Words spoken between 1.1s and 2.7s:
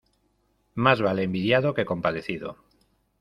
envidiado que compadecido.